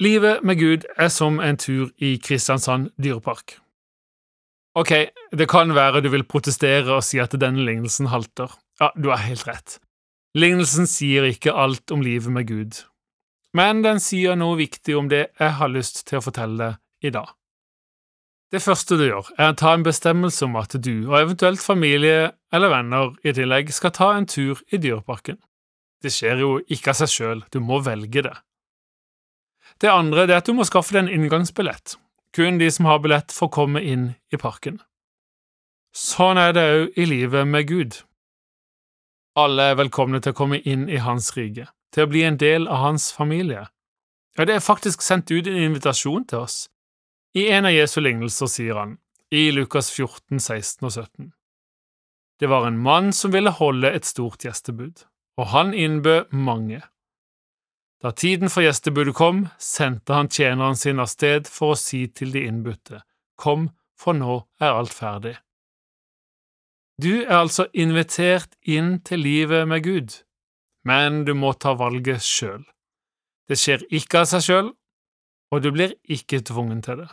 [0.00, 3.58] Livet med Gud er som en tur i Kristiansand dyrepark.
[4.72, 4.92] Ok,
[5.36, 8.48] det kan være du vil protestere og si at denne lignelsen halter.
[8.80, 9.76] Ja, du har helt rett.
[10.32, 12.80] Lignelsen sier ikke alt om livet med Gud,
[13.52, 17.14] men den sier noe viktig om det jeg har lyst til å fortelle deg i
[17.18, 17.28] dag.
[18.50, 22.30] Det første du gjør, er å ta en bestemmelse om at du, og eventuelt familie
[22.54, 25.36] eller venner i tillegg, skal ta en tur i dyreparken.
[26.00, 28.38] Det skjer jo ikke av seg sjøl, du må velge det.
[29.80, 31.96] Det andre er at du må skaffe deg en inngangsbillett.
[32.36, 34.78] Kun de som har billett, får komme inn i parken.
[35.96, 37.96] Sånn er det òg i livet med Gud.
[39.40, 42.68] Alle er velkomne til å komme inn i Hans rike, til å bli en del
[42.68, 43.64] av Hans familie.
[44.38, 46.68] Ja, det er faktisk sendt ut en invitasjon til oss.
[47.34, 48.98] I en av Jesu lignelser sier han,
[49.30, 51.32] i Lukas 14, 16 og 17.
[52.40, 55.04] Det var en mann som ville holde et stort gjestebud,
[55.38, 56.82] og han innbød mange.
[58.00, 62.32] Da tiden for gjestebudet kom, sendte han tjeneren sin av sted for å si til
[62.32, 63.02] de innbudte,
[63.36, 65.34] Kom, for nå er alt ferdig.
[67.00, 70.16] Du er altså invitert inn til livet med Gud,
[70.84, 72.64] men du må ta valget sjøl.
[73.48, 74.72] Det skjer ikke av seg sjøl,
[75.52, 77.08] og du blir ikke tvungen til det.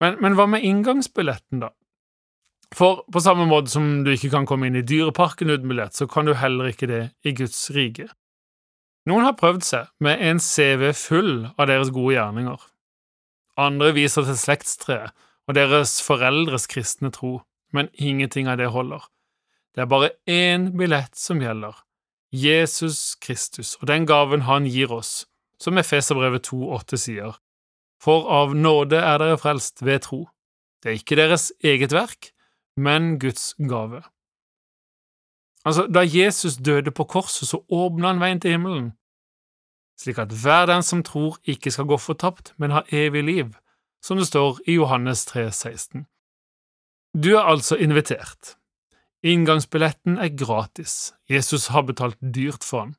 [0.00, 1.72] Men, men hva med inngangsbilletten, da?
[2.74, 6.08] For på samme måte som du ikke kan komme inn i Dyreparken uten billett, så
[6.10, 8.08] kan du heller ikke det i Guds rike.
[9.08, 12.60] Noen har prøvd seg med en CV full av deres gode gjerninger.
[13.60, 15.12] Andre viser til slektstreet
[15.44, 17.42] og deres foreldres kristne tro,
[17.74, 19.02] men ingenting av det holder.
[19.74, 21.74] Det er bare én billett som gjelder,
[22.34, 25.26] Jesus Kristus og den gaven han gir oss,
[25.60, 27.36] som Efeserbrevet 2,8 sier.
[28.02, 30.24] For av nåde er dere frelst ved tro.
[30.82, 32.32] Det er ikke deres eget verk,
[32.76, 34.02] men Guds gave.
[35.64, 38.90] Altså, da Jesus døde på korset, så åpna han veien til himmelen,
[40.00, 43.54] slik at hver den som tror, ikke skal gå fortapt, men ha evig liv,
[44.04, 46.04] som det står i Johannes 3, 16.
[47.14, 48.56] Du er altså invitert.
[49.24, 52.96] Inngangsbilletten er gratis, Jesus har betalt dyrt for den,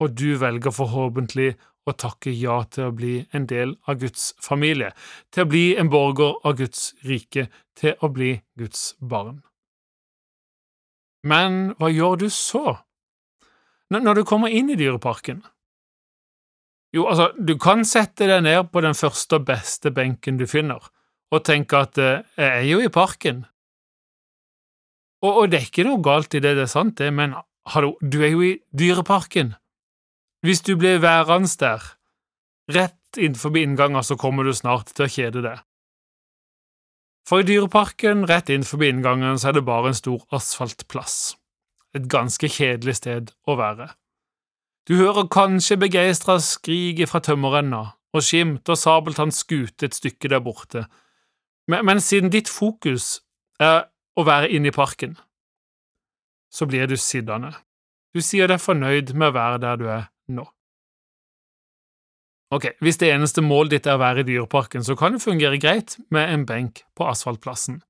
[0.00, 1.54] og du velger forhåpentlig
[1.88, 4.92] å takke ja til å bli en del av Guds familie,
[5.32, 9.40] til å bli en borger av Guds rike, til å bli Guds barn.
[11.24, 12.78] Men hva gjør du så?
[13.94, 15.40] Når du kommer inn i dyreparken?
[16.94, 20.84] Jo, altså, du kan sette deg ned på den første og beste benken du finner,
[21.34, 23.42] og tenke at eh, jeg er jo i parken.
[25.24, 27.34] Og, og, det er ikke noe galt i det, det er sant, det, men
[27.72, 29.54] hallo, du er jo i dyreparken.
[30.44, 31.86] Hvis du blir værende der,
[32.70, 35.62] rett innenfor innganger, så kommer du snart til å kjede deg.
[37.24, 41.36] For i Dyreparken, rett inn forbi inngangen, så er det bare en stor asfaltplass.
[41.96, 43.88] Et ganske kjedelig sted å være.
[44.84, 50.42] Du hører kanskje begeistra skrik fra tømmerrenna og Skimt og Sabeltanns skute et stykke der
[50.44, 50.84] borte,
[51.66, 53.22] men, men siden ditt fokus
[53.62, 55.16] er å være inne i parken,
[56.52, 57.54] så blir du sittende.
[58.14, 60.44] Du sier deg fornøyd med å være der du er nå.
[62.54, 65.58] Ok, Hvis det eneste målet ditt er å være i dyreparken, så kan det fungere
[65.58, 67.80] greit med en benk på asfaltplassen.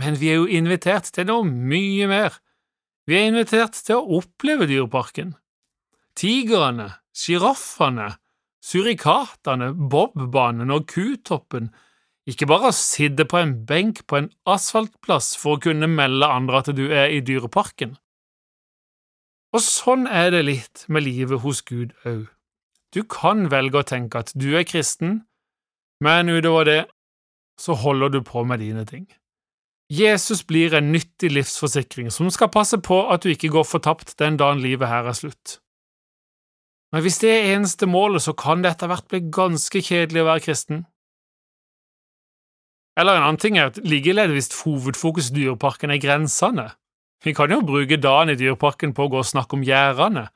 [0.00, 2.40] Men vi er jo invitert til noe mye mer.
[3.06, 5.36] Vi er invitert til å oppleve dyreparken.
[6.18, 8.08] Tigrene, sjiraffene,
[8.64, 11.70] surikatene, bobbanen og kutoppen,
[12.26, 16.60] ikke bare å sitte på en benk på en asfaltplass for å kunne melde andre
[16.64, 17.94] at du er i dyreparken.
[19.54, 22.28] Og sånn er det litt med livet hos Gud òg.
[22.94, 25.22] Du kan velge å tenke at du er kristen,
[26.02, 26.80] men utover det
[27.60, 29.06] så holder du på med dine ting.
[29.90, 34.38] Jesus blir en nyttig livsforsikring som skal passe på at du ikke går fortapt den
[34.38, 35.58] dagen livet her er slutt.
[36.94, 40.28] Men hvis det er eneste målet, så kan det etter hvert bli ganske kjedelig å
[40.30, 40.84] være kristen.
[42.98, 46.70] Eller en annen ting er at ligger hvis hovedfokus i Dyreparken er grensene.
[47.24, 50.28] Vi kan jo bruke dagen i Dyreparken på å gå og snakke om gjerdene,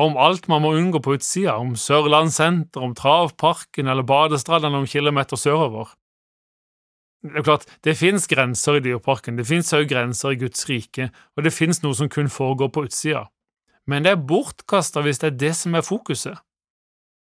[0.00, 4.90] om alt man må unngå på utsida, om Sørland senter, om Travparken eller badestrandene noen
[4.90, 5.92] kilometer sørover.
[7.20, 11.10] Det er klart, det finnes grenser i Dyreparken, det finnes også grenser i Guds rike,
[11.36, 13.26] og det finnes noe som kun foregår på utsida,
[13.84, 16.40] men det er bortkasta hvis det er det som er fokuset.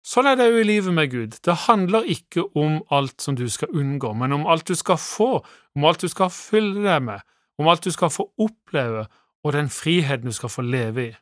[0.06, 3.48] Sånn er det jo i livet med Gud, det handler ikke om alt som du
[3.52, 5.42] skal unngå, men om alt du skal få,
[5.76, 7.26] om alt du skal fylle deg med,
[7.58, 9.08] om alt du skal få oppleve,
[9.44, 11.16] og den friheten du skal få leve i.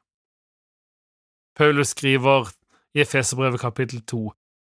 [1.55, 2.51] Paulus skriver
[2.95, 4.31] i Efeserbrevet kapittel 2,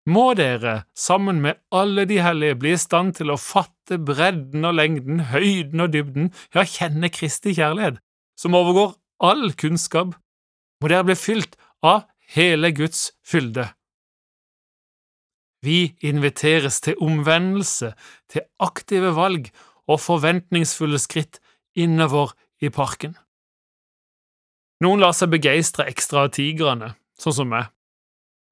[0.10, 4.78] må dere, sammen med alle de hellige, bli i stand til å fatte bredden og
[4.80, 8.00] lengden, høyden og dybden, ja, kjenne Kristi kjærlighet,
[8.40, 10.16] som overgår all kunnskap.
[10.80, 13.68] Må dere bli fylt av hele Guds fylde,
[15.62, 17.92] Vi inviteres til omvendelse,
[18.32, 19.50] til aktive valg
[19.92, 21.42] og forventningsfulle skritt
[21.76, 22.32] innover
[22.64, 23.18] i parken.
[24.84, 27.68] Noen lar seg begeistre ekstra av tigrene, sånn som meg,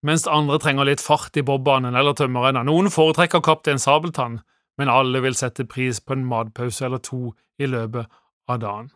[0.03, 2.65] mens andre trenger litt fart i bobbanen eller tømmerrenna.
[2.67, 4.41] Noen foretrekker Kaptein Sabeltann,
[4.77, 8.11] men alle vil sette pris på en matpause eller to i løpet
[8.51, 8.91] av dagen.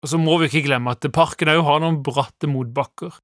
[0.00, 3.18] Og så må vi ikke glemme at parken òg har noen bratte motbakker.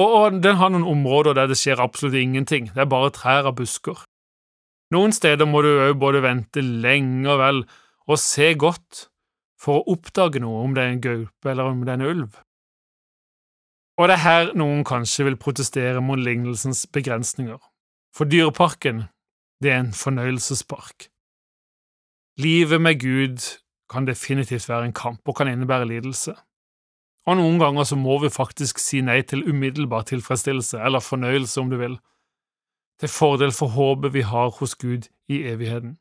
[0.00, 3.60] Og den har noen områder der det skjer absolutt ingenting, det er bare trær og
[3.60, 4.00] busker.
[4.94, 7.62] Noen steder må du òg både vente lenge og vel
[8.06, 9.06] og se godt
[9.60, 12.38] for å oppdage noe, om det er en gaupe eller om det er en ulv.
[13.96, 17.60] Og det er her noen kanskje vil protestere mot lignelsens begrensninger,
[18.16, 19.06] for Dyreparken,
[19.62, 21.08] det er en fornøyelsespark.
[22.40, 23.38] Livet med Gud
[23.88, 26.34] kan definitivt være en kamp og kan innebære lidelse.
[27.26, 31.70] Og noen ganger så må vi faktisk si nei til umiddelbar tilfredsstillelse, eller fornøyelse om
[31.72, 31.96] du vil,
[33.00, 35.96] til fordel for håpet vi har hos Gud i evigheten.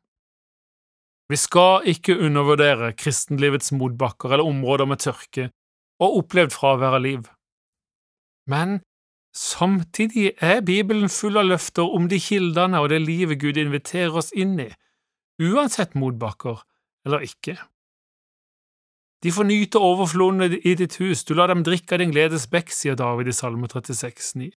[1.30, 5.50] Vi skal ikke undervurdere kristenlivets motbakker eller områder med tørke
[6.00, 7.24] og opplevd fravær av liv.
[8.46, 8.82] Men
[9.34, 14.30] samtidig er Bibelen full av løfter om de kildene og det livet Gud inviterer oss
[14.38, 14.70] inn i,
[15.42, 16.62] uansett motbakker
[17.06, 17.58] eller ikke.
[19.26, 22.70] De får nyte overflodene i ditt hus, du lar dem drikke av din gledes bekk,
[22.70, 24.52] sier David i Salme 36, 9.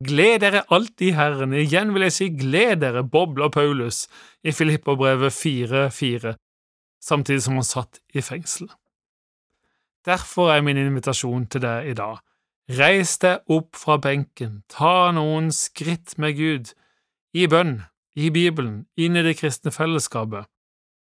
[0.00, 4.06] Gled dere alltid Herren, igjen vil jeg si gled dere, bobler Paulus
[4.40, 6.32] i Filipperbrevet 4,4,
[7.04, 8.70] samtidig som han satt i fengsel.
[10.08, 12.16] Derfor er min invitasjon til deg i dag,
[12.80, 16.72] reis deg opp fra benken, ta noen skritt med Gud,
[17.36, 17.82] i bønn,
[18.16, 20.48] i Bibelen, inn i det kristne fellesskapet.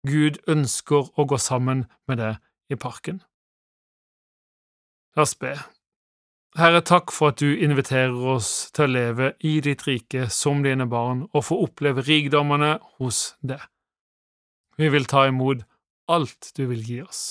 [0.08, 2.40] Gud ønsker å gå sammen med deg
[2.72, 3.20] i parken.
[5.12, 5.58] La oss be.
[6.58, 10.88] Herre, takk for at du inviterer oss til å leve i ditt rike som dine
[10.90, 13.62] barn og få oppleve rikdommene hos deg.
[14.74, 15.62] Vi vil ta imot
[16.10, 17.22] alt du vil gi oss.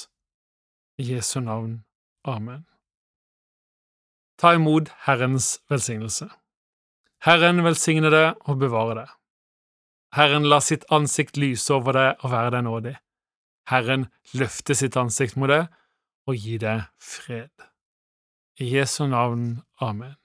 [0.95, 1.81] I Jesu navn.
[2.23, 2.63] Amen.
[4.39, 6.29] Ta imot Herrens velsignelse.
[7.27, 9.15] Herren velsigne deg og bevare deg.
[10.15, 12.99] Herren la sitt ansikt lyse over deg og være deg nådig.
[13.67, 14.07] Herren
[14.39, 15.67] løfte sitt ansikt mot deg
[16.31, 17.51] og gi deg fred.
[18.59, 19.61] I Jesu navn.
[19.79, 20.15] Amen.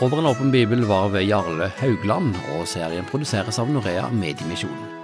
[0.00, 4.95] Over en åpen bibel var ved Jarle Haugland, og serien produseres av Norea Mediemisjonen.